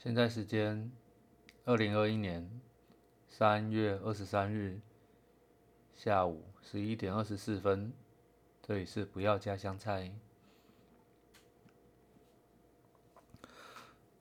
[0.00, 0.92] 现在时间
[1.64, 2.48] 二零二一年
[3.28, 4.80] 三月二十三日
[5.96, 7.92] 下午十一点二十四分，
[8.62, 10.12] 这里是不要加香菜。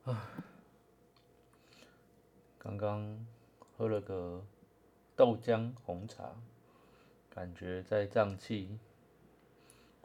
[0.06, 0.28] 啊，
[2.58, 3.24] 刚刚
[3.78, 4.44] 喝了个
[5.16, 6.34] 豆浆红茶，
[7.30, 8.80] 感觉在胀气，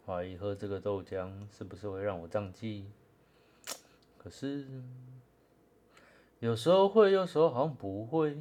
[0.04, 2.90] 怀疑喝这个豆浆是不是会让我胀气？
[4.18, 4.66] 可是
[6.42, 8.36] 有时候会，有时候好像不会，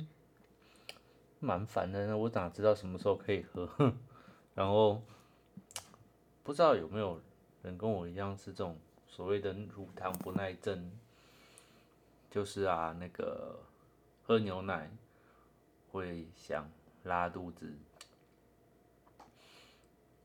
[1.40, 2.18] 蛮烦的。
[2.18, 3.70] 我哪知道什么时候可以喝？
[4.56, 5.04] 然后
[6.42, 7.22] 不知道有没有
[7.62, 8.76] 人跟我一样是这种
[9.08, 10.92] 所谓的乳糖不耐症，
[12.32, 13.60] 就是啊，那个
[14.24, 14.90] 喝牛奶
[15.92, 16.68] 会想
[17.04, 17.72] 拉肚子。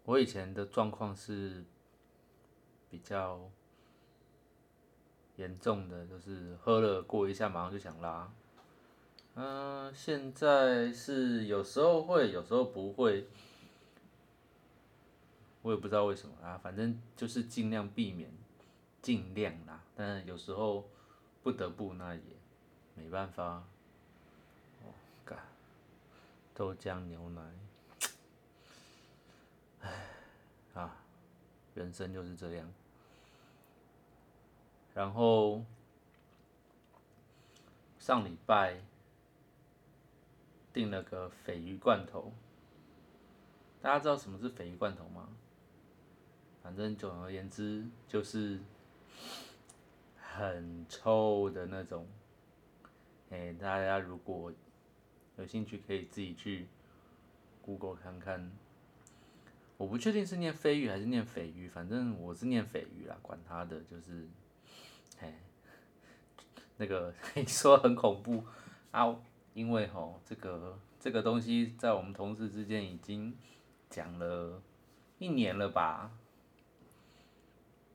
[0.05, 1.63] 我以前的状况是
[2.89, 3.39] 比较。
[5.37, 8.31] 严重的就是喝了过一下，马上就想拉。
[9.35, 13.27] 嗯，现在是有时候会，有时候不会，
[15.61, 18.31] 我也不知道为什么啊，反正就是尽量避免，
[19.03, 19.83] 尽量啦。
[19.95, 20.89] 但是有时候
[21.43, 22.23] 不得不，那也
[22.95, 23.63] 没办法。
[24.83, 24.95] 哦，
[25.25, 25.39] 干，
[26.55, 27.43] 豆浆牛奶，
[29.81, 29.91] 唉，
[30.73, 30.97] 啊，
[31.75, 32.73] 人生就是这样。
[34.97, 35.63] 然后
[37.99, 38.81] 上礼拜
[40.73, 42.33] 订了个鲱鱼罐头，
[43.83, 45.29] 大家知道什么是鲱鱼罐头吗？
[46.63, 48.59] 反正总而言之就是
[50.17, 52.07] 很臭的那种。
[53.29, 54.51] 哎，大家如果
[55.37, 56.69] 有兴趣，可以自己去
[57.61, 58.51] Google 看看。
[59.77, 64.27] 我不确定是念飞鱼还是念鲱鱼，反正我是念鲱鱼啦，管他的，就是。
[66.77, 68.45] 那个你说很恐怖
[68.91, 69.17] 啊？
[69.55, 73.37] 因为吼，这个这个东西在我们同事之间已经
[73.89, 74.63] 讲了
[75.19, 76.11] 一年了吧？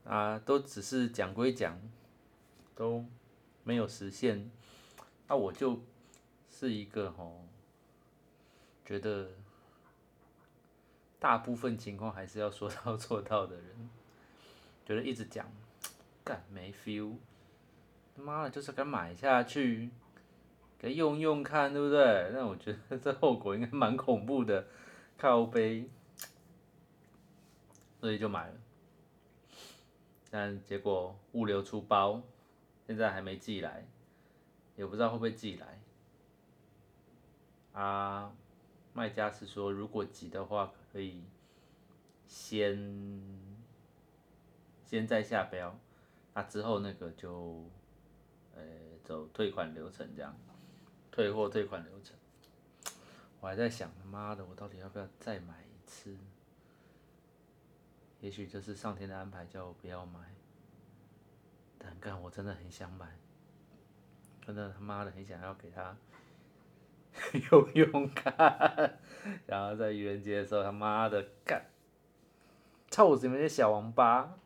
[0.04, 1.80] 啊，都只是讲归讲，
[2.74, 3.04] 都
[3.64, 4.50] 没有实现。
[5.28, 5.80] 那我就
[6.50, 7.46] 是一个吼，
[8.84, 9.30] 觉得
[11.20, 13.90] 大部分情况还是要说到做到的人，
[14.84, 15.46] 觉得一直讲。
[16.24, 17.16] 干没 feel，
[18.14, 19.90] 他妈的，就是该买下去，
[20.78, 22.30] 给用用看，对不对？
[22.32, 24.66] 那我觉得这后果应该蛮恐怖的，
[25.16, 25.88] 靠背，
[28.00, 28.54] 所以就买了，
[30.30, 32.22] 但结果物流出包，
[32.86, 33.86] 现在还没寄来，
[34.76, 35.80] 也不知道会不会寄来。
[37.72, 38.34] 啊，
[38.92, 41.22] 卖家是说如果急的话，可以
[42.26, 42.76] 先
[44.84, 45.78] 先再下标。
[46.34, 47.64] 那之后那个就，
[48.54, 48.62] 呃，
[49.02, 50.36] 走退款流程这样，
[51.10, 52.16] 退货退款流程。
[53.40, 56.16] 我还在想，他妈的，我到底要不要再买一次？
[58.20, 60.20] 也许就是上天的安排，叫我不要买。
[61.76, 63.18] 但干，我真的很想买，
[64.46, 65.96] 真的他妈的很想要给他
[67.50, 69.00] 用用看，
[69.46, 71.66] 然后在愚人节的时候，他妈的干，
[72.88, 74.38] 臭死你们这小王八！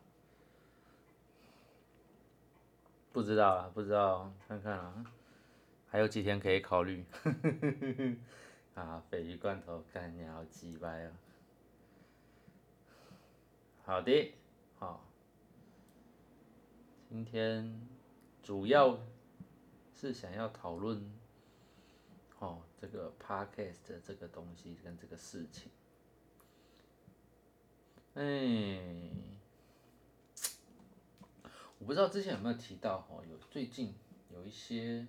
[3.17, 5.03] 不知道啊，不知道，看看啊，
[5.89, 7.03] 还有几天可以考虑。
[8.75, 11.11] 啊，鲱鱼罐头，干你好鸡掰啊！
[13.83, 14.35] 好的，
[14.77, 15.03] 好，
[17.09, 17.81] 今天
[18.43, 18.99] 主要
[19.95, 21.03] 是想要讨论，
[22.37, 25.71] 哦，这个 podcast 这个东西跟这个事情，
[28.13, 29.36] 哎。
[31.79, 33.93] 我不知道之前有没有提到哈，有最近
[34.33, 35.05] 有一些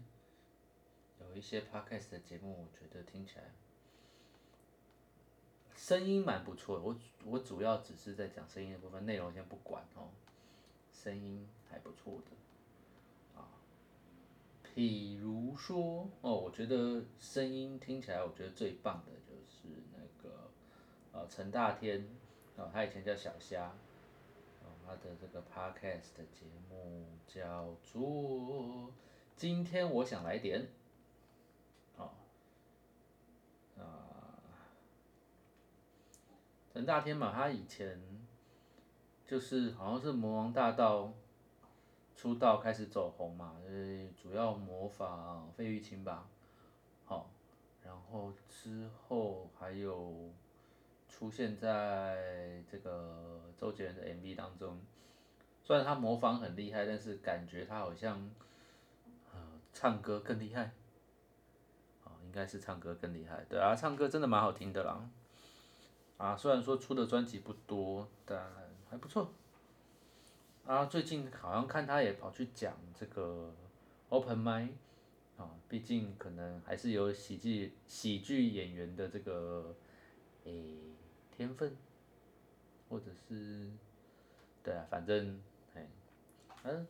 [1.19, 3.45] 有一些 podcast 的节目，我觉得听起来
[5.75, 6.83] 声音蛮不错的。
[6.85, 10.11] 我我主要只是在讲声音的部分，内容先不管哦，
[10.93, 13.49] 声音还不错的啊。
[14.63, 20.51] 譬如说哦，我觉得声音听起来，我觉得最棒的就是那个
[21.13, 22.07] 呃陈大天
[22.59, 23.75] 啊，他以前叫小虾。
[24.89, 28.01] 他的这个 podcast 的节目叫做
[29.37, 30.63] 《今天我想来点》，
[32.03, 32.13] 哦，
[33.77, 33.85] 啊，
[36.73, 38.01] 陈大天嘛，他以前
[39.27, 41.13] 就是好像是魔王大道
[42.17, 46.27] 出道开始走红嘛，呃，主要模仿费玉清吧，
[47.05, 47.31] 好，
[47.85, 50.31] 然后之后还有。
[51.19, 54.79] 出现在这个周杰伦的 MV 当中，
[55.65, 58.31] 虽然他模仿很厉害，但是感觉他好像，
[59.33, 59.41] 呃，
[59.73, 60.71] 唱歌更厉害。
[62.05, 63.45] 哦，应该是唱歌更厉害。
[63.49, 65.11] 对啊，唱歌真的蛮好听的啦。
[66.19, 68.49] 啊，虽然说出的专辑不多，但
[68.89, 69.33] 还不错。
[70.67, 73.53] 啊，最近好像看他也跑去讲这个
[74.11, 74.69] open m i
[75.37, 79.75] 啊，毕竟可能还是有喜剧喜剧演员的这个
[80.45, 80.77] 诶
[81.39, 81.77] 天分，
[82.91, 83.71] 或者是
[84.65, 85.41] 对啊，反正
[85.77, 85.87] 哎，
[86.65, 86.85] 嗯，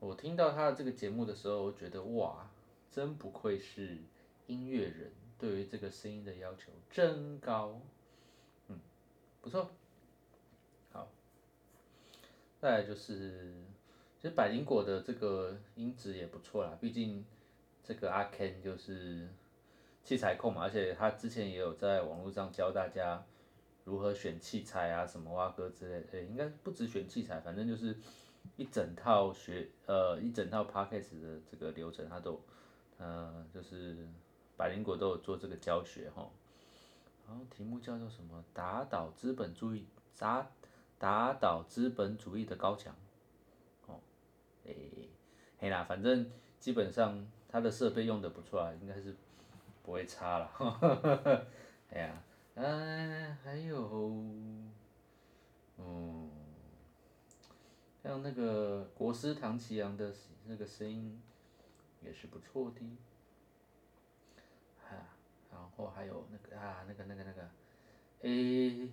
[0.00, 2.50] 我听到他的这个节目的时候，我觉得哇，
[2.90, 3.98] 真不愧是
[4.46, 7.78] 音乐人，对于这个声音的要求真高，
[8.68, 8.80] 嗯，
[9.42, 9.70] 不错，
[10.90, 11.10] 好，
[12.58, 13.52] 再来就是，
[14.16, 17.22] 其实百灵果的这个音质也不错啦，毕竟。
[17.84, 19.28] 这个阿 Ken 就是
[20.04, 23.26] 器材控嘛，而且他之前也有在网络上教大家
[23.84, 27.96] 如何选器材啊，什么蛙哥之类，的，应该不止选器材，反正就是
[28.56, 32.40] 一整套学呃一整套 Podcast 的这个流程，他都
[32.98, 34.08] 呃就是
[34.56, 36.30] 百灵果都有做这个教学哈。
[37.26, 38.44] 然后题目叫做什么？
[38.52, 39.86] 打倒资本主义，
[40.18, 40.50] 打
[40.98, 42.94] 打倒资本主义的高墙。
[43.86, 44.00] 哦，
[44.64, 45.08] 诶，
[45.58, 47.26] 嘿啦，反正基本上。
[47.52, 49.14] 他的设备用的不错啊，应该是
[49.82, 50.50] 不会差了。
[51.92, 52.22] 哎呀，
[52.54, 54.12] 哎，还有，
[55.78, 56.30] 嗯，
[58.02, 60.14] 像那个国师唐奇阳的
[60.46, 61.20] 那个声音
[62.02, 62.80] 也是不错的。
[64.84, 65.16] 啊，
[65.50, 67.50] 然后还有那个啊，那个那个那个，
[68.20, 68.88] 诶，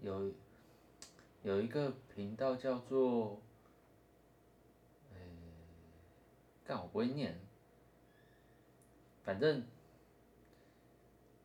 [0.00, 0.32] 有
[1.42, 3.40] 有一个频道叫做。
[6.64, 7.38] 但我不会念，
[9.24, 9.64] 反正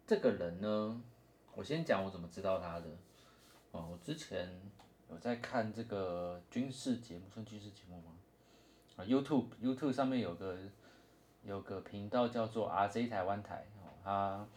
[0.08, 1.02] 这个人呢，
[1.54, 2.86] 我先讲我怎么知道他的。
[3.72, 4.50] 哦，我之前
[5.10, 8.14] 有在看这个军事节目，算军事节目吗？
[8.96, 10.58] 啊，YouTube YouTube 上面有个
[11.44, 14.48] 有个频道叫做 RZ 台湾台，哦，他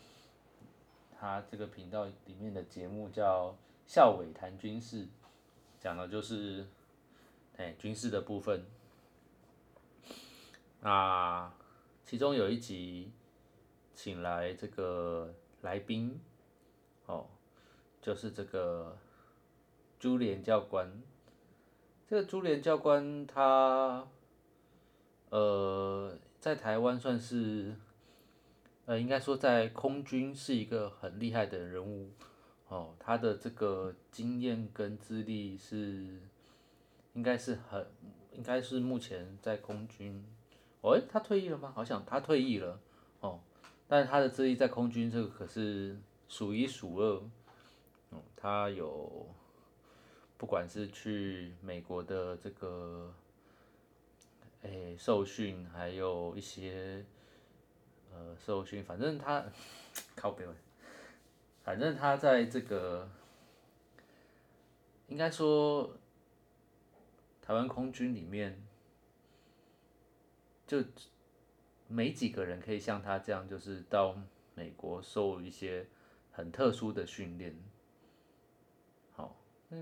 [1.18, 3.56] 他这个频道里面的节目叫
[3.88, 5.08] 校委谈军事，
[5.80, 6.64] 讲的就是
[7.56, 8.64] 哎军事的部分。
[10.80, 11.52] 啊，
[12.04, 13.12] 其中有一集，
[13.94, 16.20] 请来这个来宾，
[17.06, 17.26] 哦，
[18.00, 18.96] 就是这个
[19.98, 20.90] 朱连教官。
[22.06, 24.08] 这个朱连教官他，
[25.28, 27.76] 呃，在台湾算是，
[28.86, 32.10] 呃，应该说在空军是一个很厉害的人物，
[32.68, 36.20] 哦，他的这个经验跟资历是，
[37.12, 37.86] 应该是很，
[38.32, 40.24] 应该是目前在空军。
[40.82, 41.72] 哎，他退役了吗？
[41.76, 42.80] 好像他退役了，
[43.90, 45.98] 但是他的资历在空军这个可是
[46.28, 47.20] 数一数二，
[48.10, 49.26] 哦，他有
[50.38, 53.12] 不管是去美国的这个
[54.62, 57.04] 哎受训，还有一些
[58.12, 59.44] 呃受训，反正他
[60.14, 60.46] 靠背，
[61.64, 63.10] 反正他在这个
[65.08, 65.96] 应该说
[67.42, 68.56] 台湾空军里面。
[70.64, 70.80] 就
[71.90, 74.16] 没几个人可以像他这样，就是到
[74.54, 75.86] 美国受一些
[76.30, 77.54] 很特殊的训练。
[79.12, 79.36] 好，
[79.68, 79.78] 那，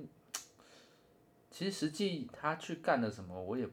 [1.50, 3.68] 其实实际他去干了什么，我也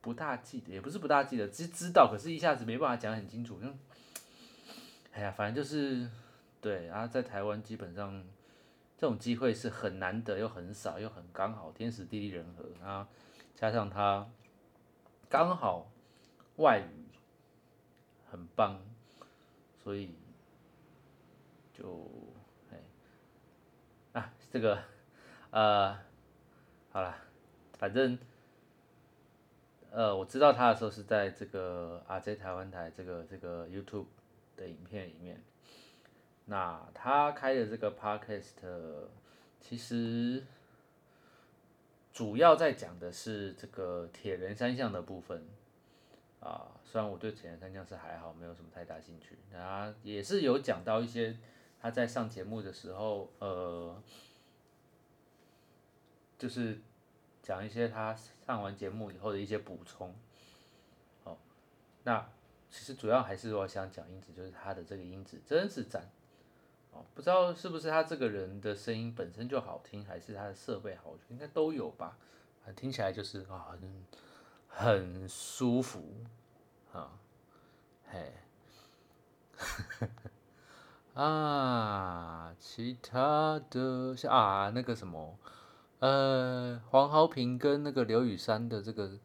[0.00, 3.60] 不大记得，也不是不大记得，只知道，可是一下子没办法讲很清楚。
[3.60, 3.68] 就，
[5.12, 6.10] 哎呀，反正就是
[6.60, 8.24] 对，啊在台湾基本上
[8.98, 13.08] 这种机会是很难得又很少，又很刚好，天时地利人和啊，
[13.54, 14.28] 加上他。
[15.28, 15.90] 刚好
[16.56, 17.06] 外语
[18.30, 18.80] 很棒，
[19.82, 20.14] 所以
[21.72, 22.10] 就
[22.70, 22.78] 哎
[24.12, 24.82] 啊这个
[25.50, 25.94] 呃
[26.90, 27.16] 好了，
[27.78, 28.18] 反正
[29.90, 34.06] 呃我知道他的时候是在这个啊在台湾台这个这个 YouTube
[34.56, 35.42] 的影片里面，
[36.46, 39.08] 那他开的这个 Podcast
[39.60, 40.44] 其实。
[42.12, 45.46] 主要在讲的是这个铁人三项的部分
[46.46, 49.36] 啊，虽然我对铁人三项是还好，没有什么太大兴趣。
[49.50, 51.36] 那，也是有讲到一些
[51.80, 54.00] 他在上节目的时候，呃，
[56.38, 56.80] 就是
[57.42, 60.14] 讲一些他上完节目以后的一些补充。
[61.24, 61.36] 哦，
[62.04, 62.28] 那
[62.70, 66.08] 其实主要还是我想讲音质，就是他的这个音质真是赞。
[66.92, 72.16] 哦不知道是不是他这个人的声音本身就好听，还是他的设备好，我觉得应该都有吧。
[72.74, 74.06] 听起来就是啊，很
[74.68, 76.02] 很舒服
[76.92, 77.18] 啊，
[78.10, 78.32] 嘿，
[81.16, 85.38] 啊，其他的像啊那个什么，
[86.00, 89.18] 呃，黄豪平跟那个刘雨山的这个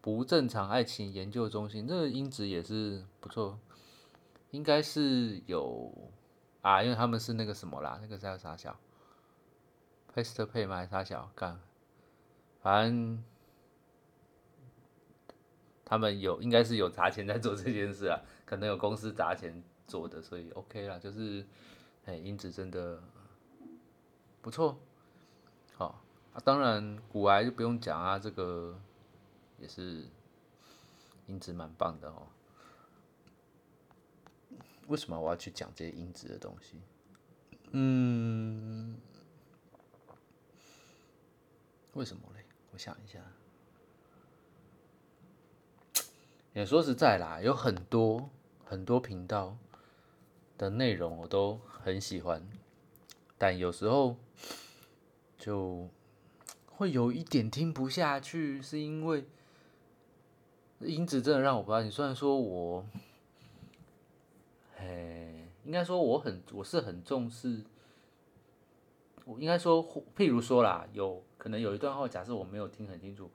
[0.00, 3.60] 不正常爱情研究中心，这个音质也是不错，
[4.50, 6.10] 应该是有
[6.62, 8.76] 啊，因为他们是那个什么啦，那个叫啥小
[10.12, 10.78] p a s t e Pay 吗？
[10.78, 11.30] 还是啥小？
[11.36, 11.60] 干，
[12.60, 13.22] 反正
[15.84, 21.44] 他们有应该是有砸钱在做这件事啊，可能有公司砸钱做的，所以 OK 啦，就是
[22.04, 23.02] 哎，音质真的
[24.42, 24.78] 不错，
[25.74, 26.02] 好
[26.32, 28.78] 啊，当然骨癌就不用讲啊，这个。
[29.58, 30.04] 也是
[31.28, 32.26] 音质蛮棒的哦。
[34.86, 36.78] 为什么我要去讲这些音质的东西？
[37.70, 38.94] 嗯，
[41.94, 42.44] 为什么嘞？
[42.70, 43.18] 我想一下。
[46.52, 48.28] 也说实在啦，有很多
[48.66, 49.56] 很多频道
[50.56, 52.46] 的内容我都很喜欢，
[53.36, 54.16] 但有时候
[55.36, 55.88] 就
[56.66, 59.24] 会有一点听不下去，是因为。
[60.80, 61.90] 音质真的让我不安心。
[61.90, 62.86] 虽然说我，
[64.76, 67.64] 哎，应该说我很，我是很重视。
[69.24, 69.82] 我应该说，
[70.14, 73.30] 譬如说啦，有可能有一段话，假设我没有听很清楚，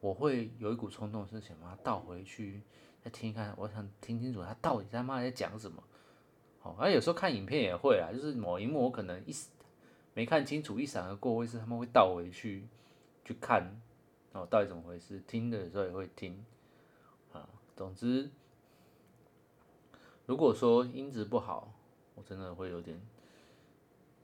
[0.00, 2.60] 我会有一股冲动，是想把它倒回去
[3.02, 3.54] 再听一看。
[3.56, 5.82] 我想听清楚他到底他妈在讲什么。
[6.76, 9.34] 好，而有时候看影片也会啊，就是某一幕我可能一
[10.14, 12.66] 没看清楚，一闪而过，或是他们会倒回去
[13.24, 13.80] 去看，
[14.32, 15.22] 哦，到底怎么回事？
[15.26, 16.44] 听的时候也会听
[17.32, 17.48] 啊。
[17.76, 18.30] 总之，
[20.26, 21.72] 如果说音质不好，
[22.14, 23.00] 我真的会有点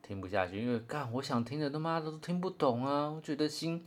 [0.02, 3.08] 听不下去，因为干我想听的他妈的都听不懂啊！
[3.08, 3.86] 我觉得心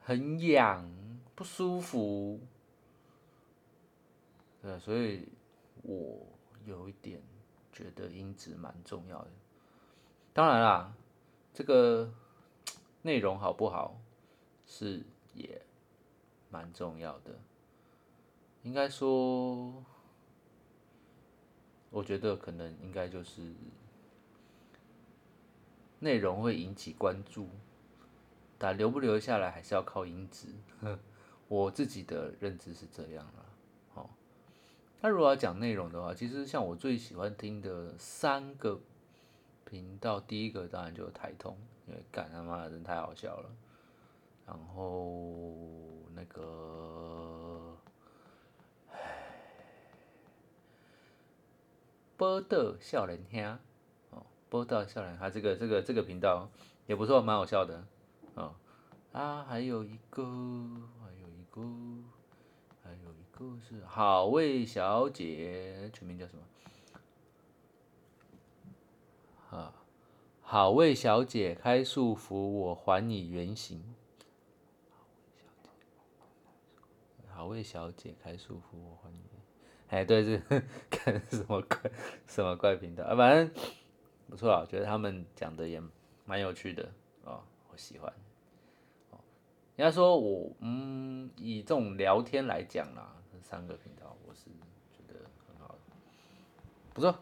[0.00, 0.90] 很痒，
[1.34, 2.40] 不舒服。
[4.60, 5.28] 对，所以
[5.82, 6.26] 我
[6.66, 7.22] 有一点
[7.74, 9.30] 觉得音质蛮重要的。
[10.32, 10.94] 当然啦，
[11.52, 12.10] 这个
[13.02, 14.00] 内容好不好
[14.66, 15.02] 是
[15.34, 15.60] 也
[16.48, 17.38] 蛮重要的。
[18.62, 19.84] 应该说，
[21.90, 23.52] 我觉得可能应该就是
[25.98, 27.48] 内容会引起关注，
[28.56, 30.48] 但留不留下来还是要靠音质。
[31.48, 33.44] 我自己的认知是这样了。
[35.00, 38.80] 那如果要讲内容的话，其实像我最喜欢听的三个
[39.64, 43.50] 频道，第一个当然就是台通，因为干他妈的人太好笑了。
[44.46, 45.54] 然后
[46.14, 47.76] 那个。
[52.16, 53.44] 波的笑人听，
[54.10, 56.48] 哦，波的笑人，他这个这个这个频道
[56.86, 57.84] 也不错，蛮好笑的，
[58.36, 58.54] 哦，
[59.12, 61.60] 啊，还有一个，还有一个，
[63.36, 66.44] 故事好味小姐，全名叫什么？
[69.50, 69.74] 啊，
[70.40, 73.82] 好味小姐开束缚，我还你原形。
[77.28, 79.18] 好味小姐开束缚，我还你。
[79.88, 80.40] 哎，对，是
[80.88, 81.90] 看什么怪
[82.28, 83.50] 什么怪频道啊，反正
[84.28, 85.82] 不错啊，我觉得他们讲的也
[86.24, 86.88] 蛮有趣的
[87.24, 88.12] 哦，我喜欢。
[89.10, 89.18] 哦，
[89.74, 94.46] 应该说我嗯，以这种聊天来讲啦，三个频道我是
[94.90, 95.76] 觉得很好，
[96.92, 97.16] 不错。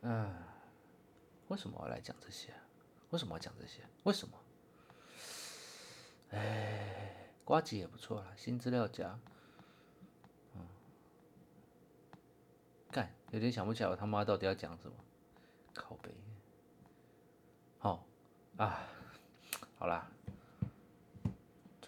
[0.00, 0.34] 嗯，
[1.48, 2.52] 为什么要来讲这些？
[3.10, 3.82] 为什么要讲这些？
[4.04, 4.34] 为什么？
[6.30, 6.96] 哎。
[7.42, 9.18] 瓜子也不错啦，新资料夹，
[10.54, 10.64] 嗯，
[12.92, 14.94] 干，有点想不起来我他妈到底要讲什么，
[15.74, 16.14] 靠背，
[17.80, 18.06] 好
[18.56, 18.86] 啊，
[19.80, 20.08] 好啦，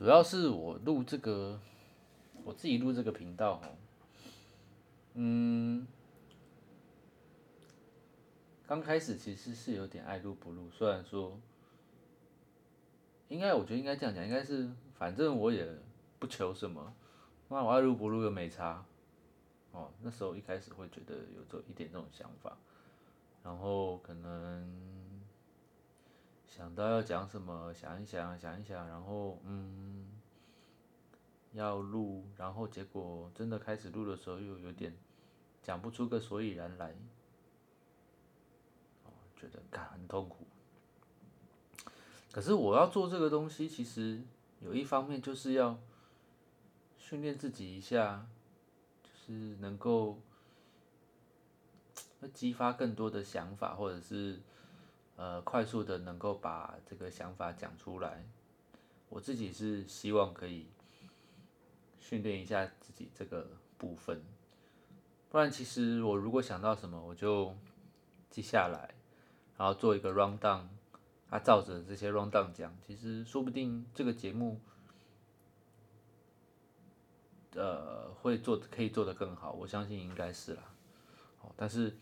[0.03, 1.61] 主要是我录这个，
[2.43, 3.77] 我自己录这个频道哦，
[5.15, 5.87] 嗯，
[8.67, 11.39] 刚开始其实是有点爱录不录，虽然说，
[13.29, 14.69] 应该我觉得应该这样讲，应该是。
[14.95, 15.69] 反正我也
[16.19, 16.93] 不求什么，
[17.47, 18.85] 那我爱录不录又没差，
[19.71, 22.59] 哦，那时候一开始会觉得有这一点这种想法，
[23.45, 24.52] 然后可能
[26.55, 30.07] 想到要讲什么，想一想，想一想，然后嗯，
[31.53, 34.95] 要录，然后结果真的开始录的时候又有点
[35.63, 36.95] 讲不出个所以然来，
[39.05, 40.47] 哦，觉得干很痛苦，
[42.31, 44.21] 可是我要做这个东西，其实。
[44.65, 45.77] 有一方面就是要
[46.97, 48.29] 训练自己一下，
[49.03, 50.21] 就是能够
[52.33, 54.39] 激发更多的想法，或者是
[55.17, 58.25] 呃快速的能够把这个想法讲出来。
[59.09, 60.69] 我自己是希望可以
[62.01, 64.23] 训练一下自己这个部分，
[65.29, 67.55] 不然其实我如果想到什么我就
[68.31, 68.95] 记下来，
[69.59, 70.65] 然后做一个 round down，
[71.29, 74.59] 他照着这些 round down 讲，其实说不定这个节目，
[77.55, 80.75] 呃，会做可以做得更好，我相信应该是啦。
[81.43, 81.95] 哦，但是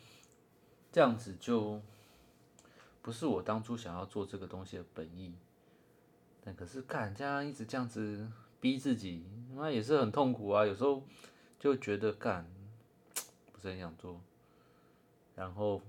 [0.93, 1.83] 这样子就
[3.03, 5.35] 不是我当初想要做这个东西的本意。
[6.45, 8.31] 但可是干这样一直这样子
[8.61, 10.65] 逼自己，那也是很痛苦啊。
[10.65, 11.03] 有时候
[11.59, 12.51] 就觉得干
[13.53, 14.21] 不是很想做，
[15.35, 15.83] 然后。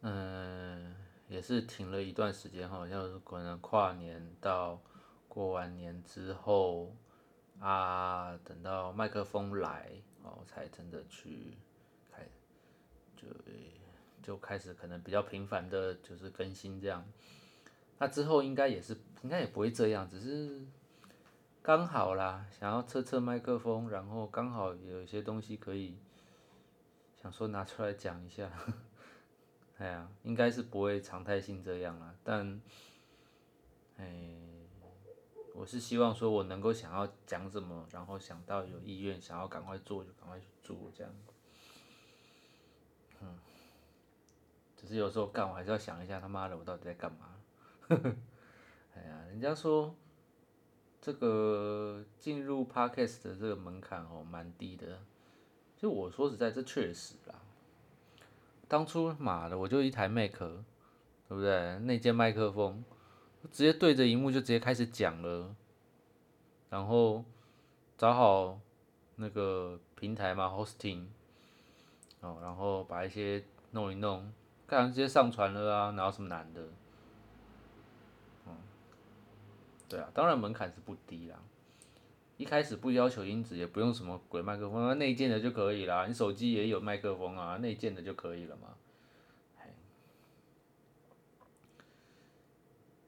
[0.00, 0.94] 嗯，
[1.26, 4.80] 也是停了一段时间好像是可能跨年到
[5.26, 6.94] 过完年之后
[7.58, 9.90] 啊，等到麦克风来
[10.22, 11.58] 哦，才真的去
[12.12, 12.24] 开，
[13.16, 13.26] 就
[14.28, 17.02] 就开始可能比较频繁的，就是更新这样。
[17.96, 20.60] 那之后应该也是，应该也不会这样，只是
[21.62, 25.96] 刚好啦，想要测测麦克风，然后刚好有一些东西可以
[27.22, 28.52] 想说拿出来讲一下。
[29.78, 32.60] 哎呀，应该是不会常态性这样啦，但，
[33.96, 34.36] 哎，
[35.54, 41.10] 我是希望说我能够想要讲什么，然后想到有意愿想要赶快做就赶快去做这样，
[44.80, 47.34] 只是有时候干我还是要想一下他妈的我到底在干嘛，
[47.88, 48.14] 呵 呵
[48.94, 49.92] 哎呀，人家说
[51.00, 55.00] 这个进入 podcast 的这个门槛哦蛮低的，
[55.76, 57.34] 就我说实在这确实啦。
[58.68, 60.48] 当初妈的，我就一台 Mac，对
[61.28, 61.78] 不对？
[61.80, 62.84] 那件麦克风，
[63.50, 65.54] 直接对着荧幕就直接开始讲了，
[66.70, 67.24] 然后
[67.96, 68.60] 找好
[69.16, 71.06] 那个平台嘛，hosting，
[72.20, 74.30] 哦，然后把一些弄一弄，
[74.68, 76.62] 干直接上传了啊，哪有什么难的？
[78.46, 78.54] 嗯，
[79.88, 81.42] 对啊，当然门槛是不低啦。
[82.36, 86.06] 一开始不要求音质，也不用什么鬼麦克风，内建的就可以啦。
[86.06, 88.76] 你手机也有麦克风啊，内建的就可以了嘛。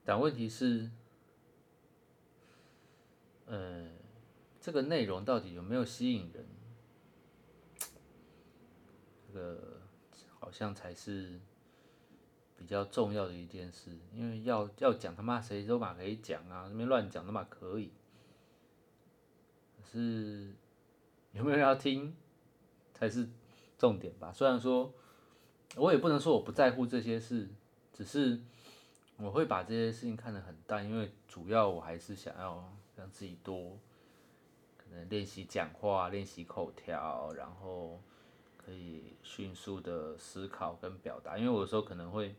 [0.03, 0.89] 但问题是，
[3.45, 3.87] 呃，
[4.59, 6.45] 这个内容到底有没有吸引人？
[9.27, 9.79] 这个
[10.39, 11.39] 好像才是
[12.61, 17.91] 比较重要的一件事，因为要要讲他妈谁都嘛可以讲啊，那边乱讲他妈可以。
[19.77, 20.53] 可是
[21.33, 22.15] 有没有人要听，
[22.93, 23.27] 才是
[23.77, 24.31] 重点吧。
[24.31, 24.93] 虽然说，
[25.75, 27.49] 我也不能说我不在乎这些事，
[27.91, 28.39] 只是
[29.17, 33.77] 我会把这些事情看得很淡，因为主要我还是想要让自己多
[34.77, 37.99] 可能练习讲话、练习口条，然后
[38.65, 41.37] 可以迅速的思考跟表达。
[41.37, 42.35] 因为我有时候可能会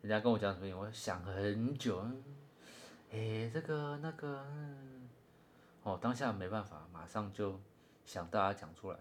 [0.00, 2.04] 人家跟我讲什么，我想很久，
[3.10, 4.44] 哎，这个那个。
[5.84, 7.58] 哦，当下没办法，马上就
[8.06, 8.98] 想大家讲出来。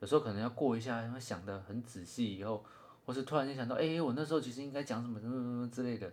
[0.00, 2.64] 有时候可能要过一下，因为想的很仔细以后，
[3.04, 6.10] 或是突然间想到，哎，我那时候其实应该讲什么什么什么之类的。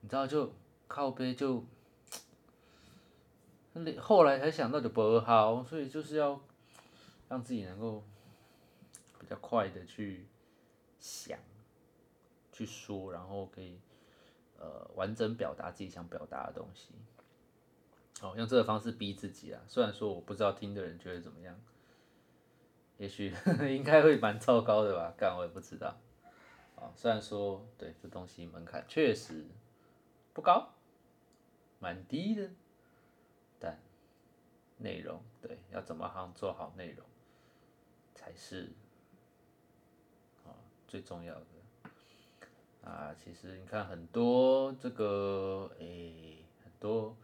[0.00, 0.52] 你知道，就
[0.88, 1.64] 靠背就，
[4.00, 6.40] 后来才想到就不好，所以就是要
[7.28, 8.02] 让自己能够
[9.26, 10.24] 比较快的去
[11.00, 11.36] 想、
[12.52, 13.80] 去说，然后可以
[14.56, 16.94] 呃完整表达自己想表达的东西。
[18.22, 19.60] 哦，用这个方式逼自己啊！
[19.66, 21.60] 虽然说我不知道听的人觉得怎么样，
[22.98, 23.34] 也许
[23.68, 25.98] 应该会蛮糟糕的吧，干我也不知道。
[26.76, 29.44] 啊，虽然说对这东西门槛确实
[30.32, 30.70] 不高，
[31.80, 32.48] 蛮低的，
[33.58, 33.82] 但
[34.78, 37.04] 内容对要怎么行做好内容
[38.14, 38.72] 才是
[40.88, 41.90] 最重要的。
[42.84, 47.16] 啊，其实你看很多这个诶很多。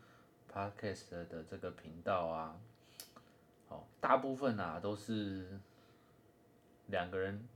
[0.55, 2.61] Podcast 的这个频道啊，
[3.69, 5.59] 哦，大部分啊都是
[6.89, 7.49] 两个人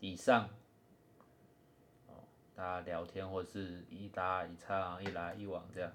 [0.00, 0.50] 以上，
[2.08, 5.90] 哦，大家聊天或者是一搭一唱，一来一往这样，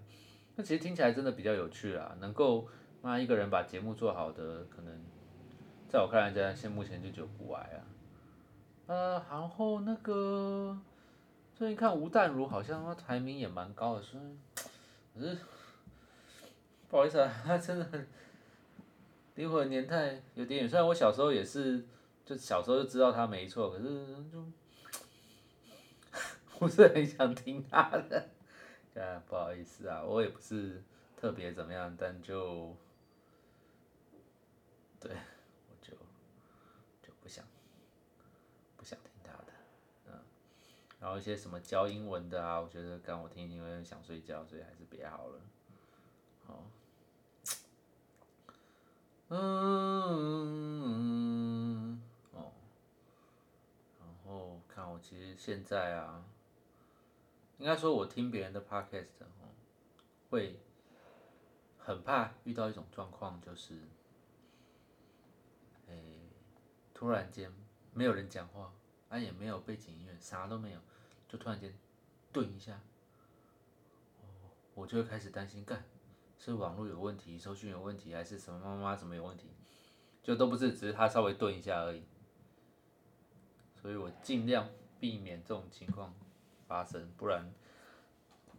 [0.55, 2.17] 那其实听起来真的比较有趣啊。
[2.19, 2.67] 能够
[3.03, 4.99] 那一个人把节目做好的，可能
[5.87, 7.85] 在我看来，在现目前就九不矮啊。
[8.87, 10.77] 呃，然后那个
[11.55, 14.37] 最近看吴淡如好像他排名也蛮高的，所以
[15.13, 15.37] 可是。
[16.89, 18.07] 不好意思啊， 他真的很
[19.35, 20.69] 离我的年代有点远。
[20.69, 21.85] 虽然我小时候也是，
[22.25, 24.45] 就小时候就知道他没错，可是就
[26.57, 28.29] 不是很想听他的。
[28.95, 30.81] 啊，不好意思啊，我也不是
[31.17, 32.73] 特别怎么样，但就
[34.97, 35.91] 对，我就
[37.05, 37.43] 就不想
[38.77, 39.51] 不想听他的，
[40.05, 40.13] 嗯。
[40.99, 45.39] 然后一些什么教英文的啊，我觉得刚我听听会想睡觉，所以还是别好了。
[46.47, 46.63] 好。
[49.29, 50.41] 嗯，
[52.31, 52.51] 哦，
[53.99, 56.23] 然后看我其实现在啊，
[57.57, 59.51] 应该说我听别人的 podcast 哦，
[60.29, 60.59] 会
[61.77, 63.81] 很怕遇到一种状况，就是，
[65.89, 65.93] 哎，
[66.93, 67.51] 突然间
[67.93, 68.73] 没有人讲话，
[69.09, 70.79] 啊也没有背景音乐，啥都没有，
[71.27, 71.73] 就突然间
[72.31, 72.79] 顿一下，
[74.73, 75.83] 我就会开始担心，干
[76.37, 79.49] 是网络有问题，收讯有问题，还是什么妈妈什么有问题？
[80.21, 82.03] 就都不是，只是他稍微顿一下而已。
[83.81, 84.67] 所以我尽量
[84.99, 86.13] 避免这种情况
[86.67, 87.49] 发生，不然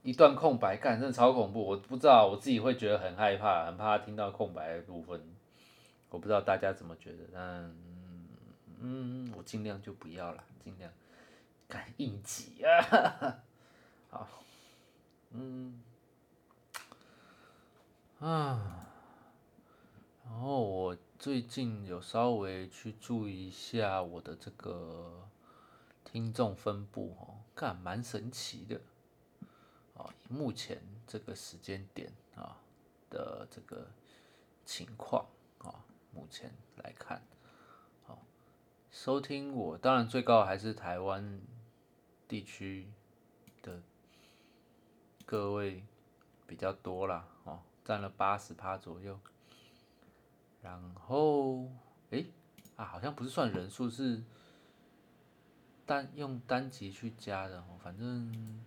[0.03, 1.61] 一段空白，干真的超恐怖。
[1.61, 5.23] 我不知道我自己会觉得很害怕，很怕听到空白的部分。
[6.09, 7.77] 我不知道大家怎么觉得，但
[8.81, 10.93] 嗯，我尽量就不要了，尽量
[11.69, 13.43] 看应急啊。
[14.11, 14.29] 好，
[15.33, 15.83] 嗯，
[18.21, 18.87] 啊，
[20.25, 20.97] 然后我。
[21.19, 25.29] 最近有稍微去注意一下我的这个
[26.05, 28.81] 听众分布哦，看蛮神奇的
[29.97, 30.14] 啊。
[30.29, 32.57] 目前这个时间点啊
[33.11, 33.88] 的这个
[34.64, 35.27] 情况
[35.59, 37.21] 啊，目前来看，
[38.90, 41.40] 收听我当然最高还是台湾
[42.27, 42.90] 地区
[43.62, 43.83] 的
[45.24, 45.85] 各位
[46.46, 49.18] 比较多啦，哦，占了八十趴左右。
[50.61, 51.68] 然后，
[52.11, 52.24] 哎，
[52.77, 54.22] 啊，好像不是算人数，是
[55.87, 57.79] 单用单集去加的哦。
[57.83, 58.64] 反正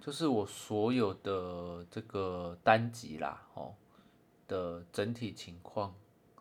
[0.00, 3.74] 就是我所有的这个单集啦，哦
[4.48, 5.94] 的整体情况，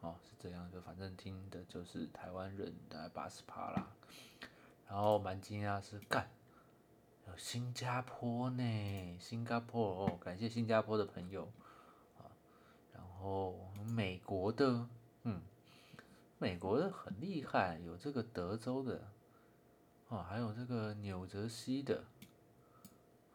[0.04, 0.80] 哦是这样就。
[0.82, 3.88] 反正听的就是台湾人大概八十趴啦。
[4.88, 6.30] 然后蛮惊讶是干，
[7.28, 11.52] 有新加坡呢，新加坡哦，感谢新加坡的朋友。
[12.94, 14.88] 然后，美国的，
[15.24, 15.42] 嗯，
[16.38, 19.08] 美国的很厉害，有这个德州的，
[20.10, 22.04] 哦，还有这个纽泽西的，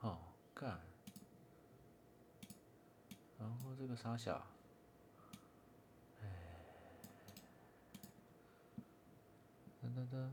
[0.01, 0.19] 哦，
[0.55, 0.79] 干，
[3.39, 4.47] 然后这个啥小，
[9.89, 10.29] 噔噔噔，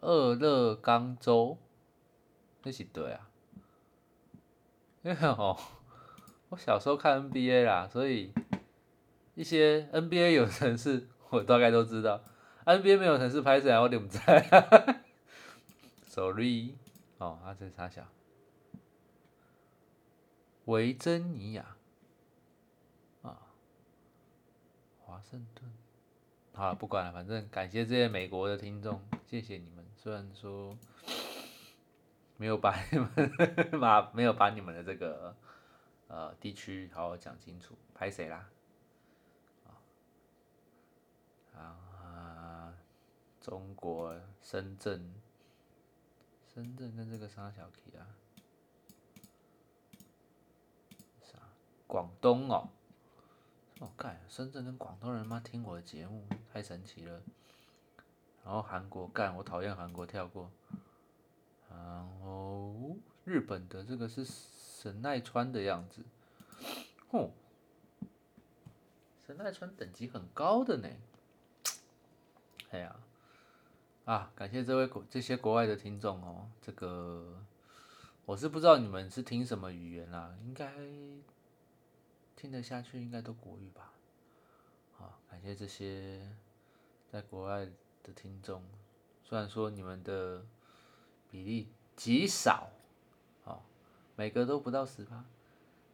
[0.00, 1.56] 俄勒冈州，
[2.62, 3.30] 那是对啊，
[5.04, 5.58] 哎哦。
[6.50, 8.34] 我小时候看 NBA 啦，所以
[9.34, 12.22] 一些 NBA 有城市我大概都知道
[12.66, 15.00] ，NBA 没有城市拍摄我点不在。
[16.04, 16.74] Sorry，
[17.16, 18.06] 哦，啊这是啥小？
[20.66, 21.76] 维珍尼亚
[23.22, 23.48] 啊，
[25.00, 25.71] 华盛顿。
[26.54, 29.84] 好，不管了，反正感谢这些美国的听众，谢谢你们。
[29.96, 30.76] 虽然说
[32.36, 33.10] 没有把你们
[33.80, 35.36] 把没有把你们的这个。
[36.08, 38.46] 呃，地区好好讲清楚，拍谁啦？
[41.56, 42.74] 啊，
[43.40, 45.10] 中国深圳，
[46.52, 48.04] 深圳跟这个啥小 K 啊？
[51.22, 51.38] 啥？
[51.86, 52.68] 广东哦，
[53.82, 57.20] 我干，深圳跟广东人妈听我的节目，太神奇了。
[58.44, 60.50] 然后韩国干，我讨厌韩国，跳过。
[61.68, 64.24] 然后日本的这个是。
[64.82, 66.02] 神奈川的样子，
[67.10, 67.30] 哦，
[69.24, 70.88] 神奈川等级很高的呢。
[72.72, 72.96] 哎呀，
[74.04, 76.50] 啊，感谢这位国这些国外的听众哦。
[76.60, 77.40] 这个
[78.24, 80.74] 我是不知道你们是听什么语言啦，应该
[82.42, 83.92] 听得下去，应该都国语吧。
[84.98, 86.28] 好，感谢这些
[87.08, 87.64] 在国外
[88.02, 88.64] 的听众，
[89.22, 90.44] 虽然说你们的
[91.30, 92.68] 比例极少。
[94.14, 95.24] 每个都不到十趴，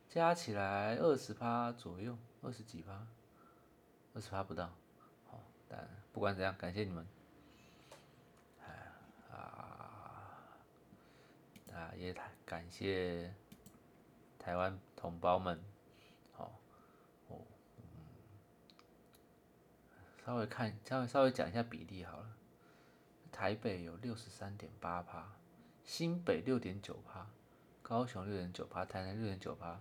[0.08, 3.06] 加起来二十趴左右，二十几趴，
[4.12, 4.72] 二十趴不到。
[5.30, 7.06] 好，但不管怎样，感谢你们。
[9.30, 9.38] 啊，
[11.72, 12.12] 啊，也
[12.44, 13.32] 感谢
[14.36, 15.62] 台湾同胞们。
[16.32, 16.58] 好，
[17.28, 17.38] 哦，
[20.28, 22.26] 稍微看，稍微稍微讲一下比例好了。
[23.32, 25.26] 台北有六十三点八趴，
[25.82, 27.26] 新北六点九趴。
[27.80, 29.80] 高雄六点九趴，台南六点九趴，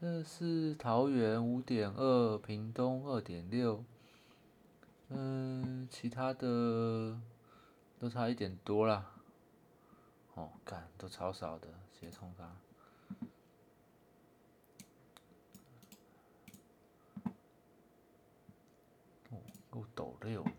[0.00, 3.84] 这是桃园五点二，屏东二点六，
[5.10, 7.20] 嗯，其他的
[7.98, 9.12] 都差一点多啦。
[10.32, 12.44] 哦，干都超少的，直接冲他。
[19.28, 20.52] 哦，够抖六呢。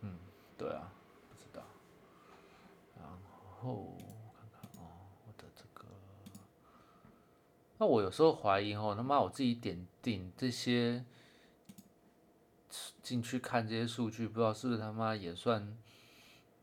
[0.00, 0.18] 嗯，
[0.58, 0.92] 对啊。
[1.28, 1.62] 不知道。
[2.96, 3.06] 然
[3.60, 4.88] 后我看看哦，
[5.26, 5.86] 我的这个，
[7.78, 11.04] 那我有时候怀疑哦，他妈我自己点订这些
[13.02, 15.76] 进去看这些数据，不知道是不是他妈也算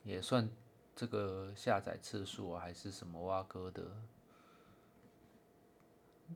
[0.04, 0.50] 也算
[0.96, 3.84] 这个下载次数啊，还是什么挖哥的？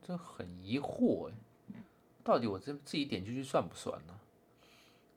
[0.00, 1.34] 这很疑惑哎，
[2.24, 4.18] 到底我这自己点进去算不算呢？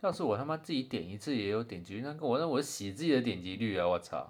[0.01, 3.87] 要是我他妈自己点一次也有点击率，那我那我洗自己的点击率啊！
[3.87, 4.29] 我操，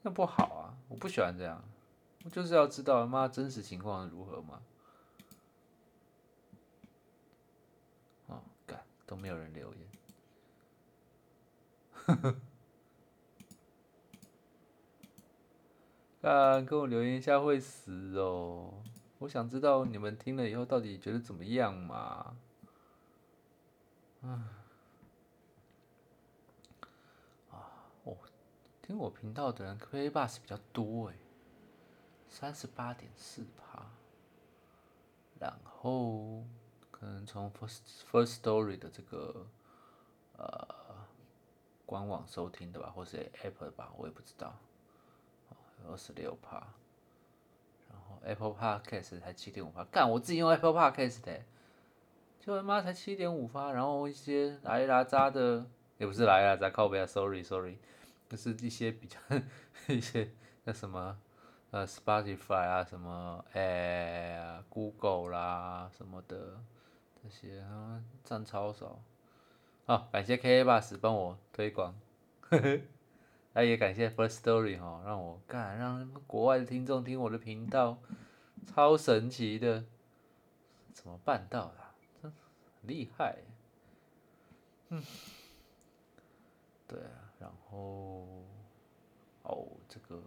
[0.00, 0.72] 那不好啊！
[0.88, 1.62] 我不喜欢这样，
[2.24, 4.62] 我就是要知道他妈真实情况如何嘛。
[8.28, 9.80] 哦，干都没有人留言，
[12.06, 12.36] 呵呵，
[16.22, 18.82] 干跟我留言一下会死哦！
[19.18, 22.36] 我想知道你们听了以后到底觉得怎么样嘛？
[24.22, 24.50] 啊，
[28.04, 28.16] 哦，
[28.82, 31.16] 听我频道的人 K bus 比较多诶，
[32.28, 33.86] 三十八点四趴，
[35.38, 36.44] 然后
[36.90, 39.46] 可能从 First First Story 的这个
[40.36, 41.06] 呃
[41.86, 44.58] 官网收听的吧，或是 Apple 吧，我也不知道，
[45.88, 46.66] 二十六趴，
[48.26, 51.40] Apple Podcast 才七点五发，干我自己用 Apple Podcast 的。
[52.40, 55.66] 就他妈才七点五发，然后一些拉一拉渣的，
[55.98, 57.76] 也不是拉一拉渣，靠背啊，sorry sorry，
[58.28, 59.18] 就是一些比较
[59.92, 60.30] 一些
[60.62, 61.18] 那什么
[61.72, 66.60] 呃，Spotify 啊，什么哎，Google 啦什么的
[67.20, 69.02] 这些啊，占超少。
[69.86, 71.94] 好，感谢 K A Bus 帮我推广，
[73.56, 77.96] 那也感谢 First Story 哈，让我干让国外的听众听我的频道，
[78.66, 79.82] 超神奇的，
[80.92, 81.86] 怎么办到的？
[82.20, 82.32] 真
[82.82, 83.38] 厉害，
[84.90, 85.02] 嗯，
[86.86, 88.44] 对啊，然后，
[89.44, 90.22] 哦，这个，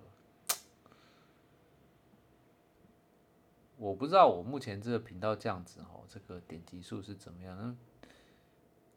[3.77, 7.77] 我不知道我目前这个频道这样子哦，这个点击数是怎么样？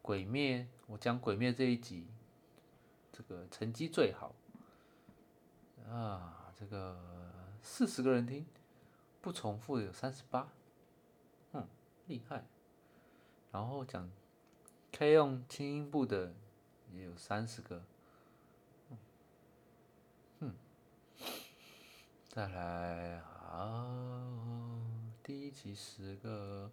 [0.01, 2.07] 鬼灭，我讲鬼灭这一集，
[3.13, 4.33] 这个成绩最好，
[5.87, 6.99] 啊，这个
[7.61, 8.43] 四十个人听，
[9.21, 10.49] 不重复有三十八，
[11.51, 11.67] 嗯，
[12.07, 12.43] 厉害。
[13.51, 14.09] 然后讲，
[14.91, 16.33] 可以用轻音部的
[16.91, 17.83] 也有三十个，
[20.39, 20.55] 嗯，
[22.27, 24.25] 再来啊，
[25.21, 26.71] 第一集十个，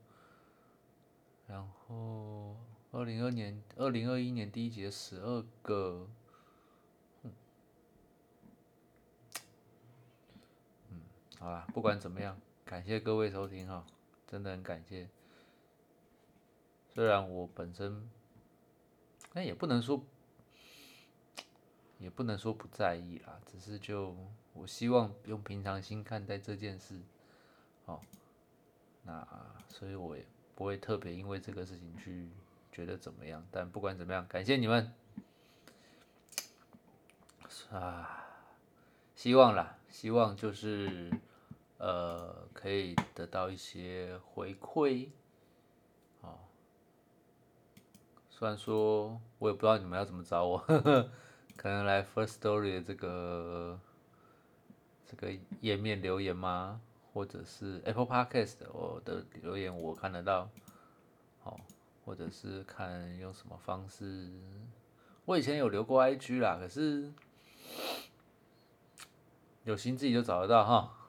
[1.46, 2.56] 然后
[2.92, 6.08] 二零二年、二零二一年第一集十二个，
[7.24, 7.32] 嗯，
[10.88, 11.02] 嗯，
[11.40, 13.86] 好啦，不管怎么样，感谢各位收听哈，
[14.26, 15.08] 真的很感谢。
[16.92, 18.10] 虽然我本身，
[19.32, 20.04] 那也不能说，
[21.98, 24.14] 也不能说不在意啦，只是就
[24.52, 27.00] 我希望用平常心看待这件事，
[27.86, 27.98] 哦，
[29.04, 29.26] 那
[29.66, 32.28] 所以我也不会特别因为这个事情去
[32.70, 33.42] 觉得怎么样。
[33.50, 34.92] 但不管怎么样，感谢你们，
[37.70, 38.26] 啊，
[39.14, 41.10] 希望啦，希望就是
[41.80, 45.08] 呃可以得到一些回馈。
[46.20, 46.38] 哦
[48.28, 51.10] 虽然说，我也不知道你们要怎么找我，呵 呵
[51.56, 53.78] 可能来 First Story 的这个
[55.06, 56.80] 这个页面留言吗？
[57.12, 60.48] 或者是 Apple Podcast 我的留言我看得到，
[61.42, 61.60] 好，
[62.04, 64.30] 或者是看用什么方式？
[65.26, 67.12] 我以前有留过 IG 啦，可是
[69.64, 70.99] 有心自己就找得到哈。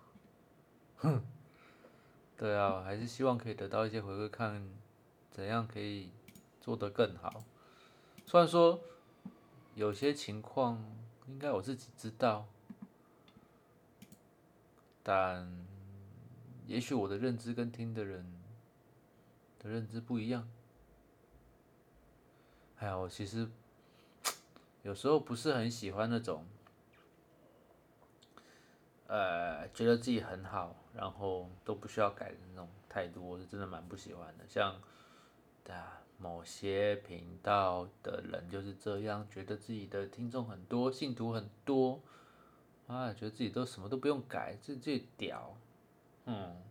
[1.01, 1.21] 哼，
[2.37, 4.67] 对啊，还是希望可以得到一些回馈，看
[5.31, 6.09] 怎样可以。
[6.63, 7.43] 做得更好，
[8.27, 8.79] 虽然说
[9.73, 10.79] 有些情况
[11.27, 12.45] 应该我自己知道，
[15.01, 15.51] 但
[16.67, 18.31] 也许我的认知跟听的人
[19.57, 20.47] 的认知不一样。
[22.77, 23.49] 哎呀，我其实
[24.83, 26.45] 有时候不是很喜欢那种，
[29.07, 34.45] 呃，觉得自己很好，然后都不需要改的那种态度，我是真的蛮不喜欢的。
[34.47, 34.75] 像，
[35.63, 35.97] 对啊。
[36.21, 41.99] 某些频道的人就是这样，觉得自己的听众很多，信徒很多，
[42.85, 45.57] 啊，觉得自己都什么都不用改，这最屌，
[46.25, 46.61] 嗯，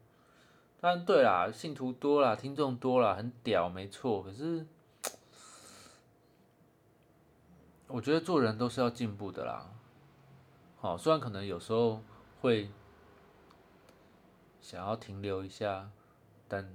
[0.81, 4.23] 当然对啦，信徒多啦，听众多啦，很屌，没错。
[4.23, 4.65] 可是，
[7.89, 9.69] 我觉得做人都是要进步的啦。
[10.79, 12.01] 好，虽然可能有时候
[12.41, 12.71] 会
[14.61, 15.91] 想要停留一下，
[16.49, 16.75] 但。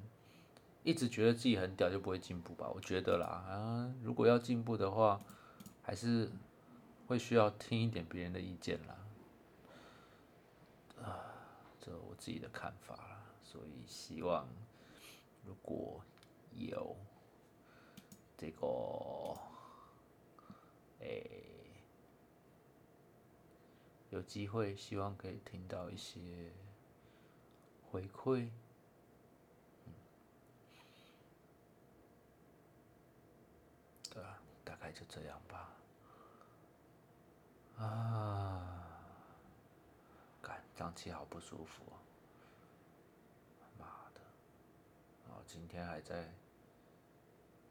[0.84, 2.70] 一直觉得自己很屌就不会进步吧？
[2.72, 5.20] 我觉得啦，啊，如果要进步的话，
[5.82, 6.30] 还是
[7.08, 8.96] 会需要听一点别人的意见啦。
[11.02, 11.26] 啊，
[11.82, 13.20] 这我自己的看法啦。
[13.44, 14.48] 所以希望
[15.44, 16.04] 如果
[16.54, 16.96] 有
[18.38, 19.36] 这个，
[21.00, 21.42] 诶，
[24.12, 26.52] 有机会希望可以听到一些
[27.96, 28.50] 回馈。
[34.12, 35.72] 对啊，大概就这样吧。
[37.78, 38.92] 啊，
[40.42, 41.96] 感脏器好不舒服啊！
[43.80, 44.20] 妈的，
[45.30, 46.30] 哦今天还在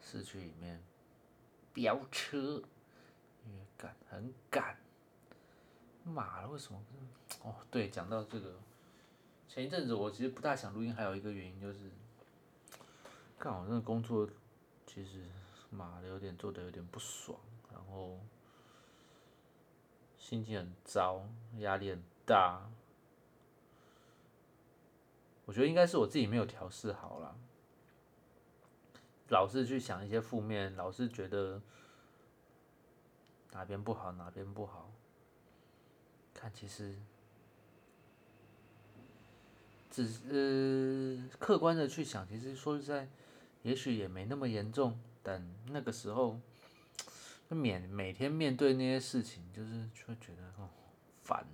[0.00, 0.82] 市区里面
[1.74, 2.62] 飙车，
[3.44, 4.78] 因为赶很赶。
[6.02, 6.82] 妈的，为什么？
[7.42, 8.58] 哦，对，讲到这个，
[9.48, 11.90] 前一阵子我其实不大想录音，还有一个原因就是，
[13.38, 14.28] 干我那个工作
[14.86, 15.22] 其实。
[15.70, 17.36] 妈的，有点做的有点不爽，
[17.72, 18.20] 然后
[20.16, 21.26] 心情很糟，
[21.58, 22.70] 压力很大。
[25.46, 27.36] 我觉得应该是我自己没有调试好了，
[29.30, 31.60] 老是去想一些负面，老是觉得
[33.50, 34.92] 哪边不好哪边不好。
[36.32, 36.96] 看，其实
[39.94, 43.06] 只是客观的去想，其实说实在，
[43.62, 44.98] 也许也没那么严重。
[45.22, 46.40] 但那个时候，
[47.48, 50.68] 面每天面对那些事情，就是就会觉得哦
[51.22, 51.46] 烦，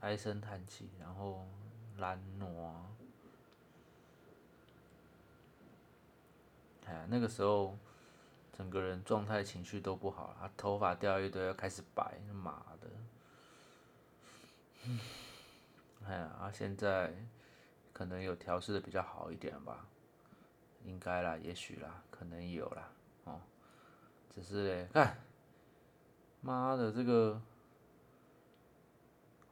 [0.00, 1.46] 唉声叹气，然后
[1.98, 2.72] 懒惰，
[6.86, 7.76] 哎，那个时候
[8.56, 12.88] 整个人状态、情绪都不好啊，头发掉一堆，要开始白，妈的，
[16.42, 17.14] 啊，现在
[17.92, 19.86] 可能有调试的比较好一点吧。
[20.84, 22.90] 应该啦，也许啦，可能有啦，
[23.22, 23.40] 哦，
[24.34, 25.22] 只是嘞，看，
[26.40, 27.40] 妈的，这个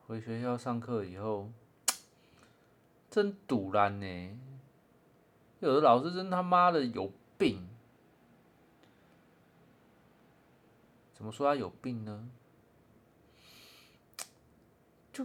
[0.08, 1.52] 回学校上课以后，
[3.08, 4.40] 真堵烂呢，
[5.60, 7.68] 有的老师真他妈的有病，
[11.14, 12.28] 怎么说他有病呢？
[15.12, 15.24] 就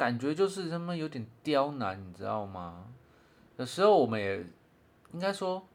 [0.00, 2.90] 感觉就是他妈有点刁难，你知道吗？
[3.58, 4.42] 有时候我们也
[5.12, 5.68] 应该说，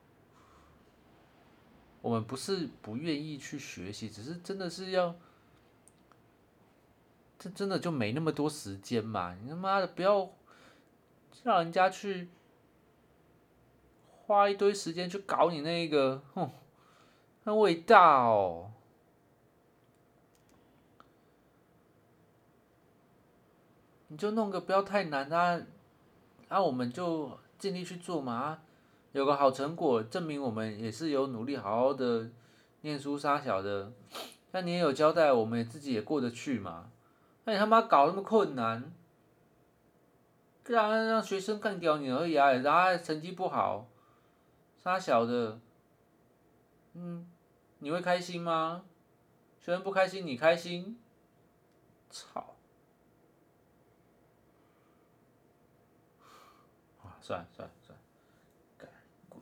[2.01, 5.13] 我们不是不愿意去学习，只是真的是要，
[7.37, 9.35] 这真的就没那么多时间嘛！
[9.39, 10.31] 你他妈的不要
[11.43, 12.27] 让人家去
[14.25, 16.49] 花一堆时间去搞你那个，哼，
[17.43, 18.71] 那伟大哦！
[24.15, 25.61] 你就弄个不要太难啊，
[26.47, 27.37] 那我们就。
[27.57, 28.59] 尽力去做嘛，
[29.13, 32.29] 有个好成果，证明我们也是有努力，好好的
[32.81, 33.93] 念书杀小的。
[34.51, 36.91] 那你也有交代，我们自己也过得去嘛。
[37.45, 38.91] 那你他妈搞那么困难，
[40.65, 42.51] 让让学生干掉你而已啊！
[42.51, 43.87] 然后成绩不好，
[44.83, 45.57] 杀小的，
[46.93, 47.25] 嗯，
[47.79, 48.83] 你会开心吗？
[49.61, 50.99] 学生不开心，你开心？
[52.09, 52.54] 操！
[57.25, 58.03] 算了算了算了，
[58.77, 58.87] 干
[59.29, 59.41] 鬼！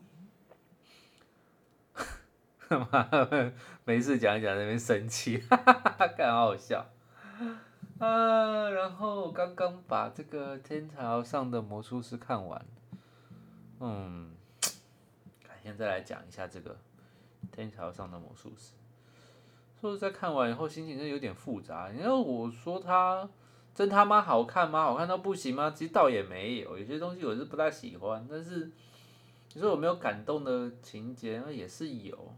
[2.89, 3.51] 妈，
[3.83, 6.85] 没事讲一讲那边生气，哈哈哈，干好好笑。
[7.99, 12.65] 啊，然后刚刚把这个天桥上的魔术师看完，
[13.81, 14.33] 嗯，
[15.45, 16.77] 改天再来讲一下这个
[17.51, 18.71] 天桥上的魔术师。
[19.81, 21.89] 说实在，看完以后心情是有点复杂。
[21.91, 23.29] 因为我说他。
[23.73, 24.83] 真他妈好看吗？
[24.83, 25.71] 好看到不行吗？
[25.71, 28.25] 其实倒也没有，有些东西我是不太喜欢。
[28.29, 28.71] 但是
[29.53, 31.41] 你说有没有感动的情节？
[31.45, 32.35] 那也是有。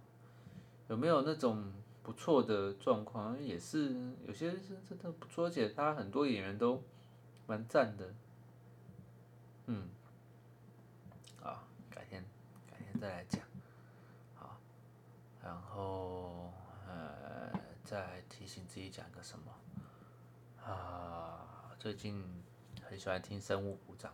[0.88, 3.42] 有没有那种不错的状况？
[3.44, 6.82] 也是有些是真的不错，而且他很多演员都
[7.48, 8.14] 蛮赞的。
[9.66, 9.90] 嗯，
[11.42, 12.24] 好，改天
[12.70, 13.42] 改天再来讲。
[14.36, 14.58] 好，
[15.44, 16.54] 然后
[16.88, 17.52] 呃，
[17.84, 19.46] 再提醒自己讲个什么。
[20.66, 21.46] 啊，
[21.78, 22.24] 最近
[22.84, 24.12] 很喜欢听生物鼓掌，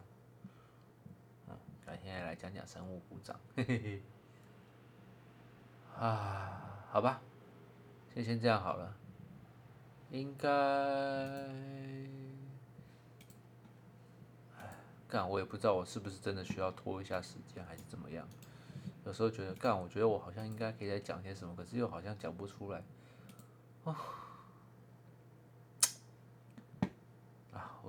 [1.48, 4.02] 嗯，改天来讲讲生物鼓掌，嘿嘿嘿。
[5.98, 7.22] 啊，好吧，
[8.14, 8.94] 先先这样好了，
[10.10, 10.50] 应该，
[15.08, 18.28] 干，我也不知道我是不是真的需要拖一下时间，还是怎么样。
[19.06, 22.84] 有时候觉得干，我觉得我好像应该可以再讲些什么，可是又好像讲不出来，
[23.86, 23.96] 啊。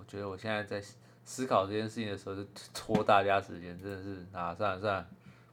[0.03, 0.85] 我觉得我现在在
[1.25, 2.45] 思考这件事情的时候，就
[2.75, 5.07] 拖大家时间，真的是啊，算了算了，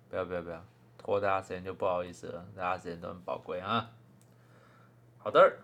[0.10, 0.66] 不要不要不要，
[0.98, 3.92] 拖大家时间就不好意思了，大家时间都很宝贵啊。
[5.20, 5.58] 好的，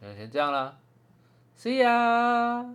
[0.00, 0.80] 今天先这样了
[1.56, 2.74] ，See ya。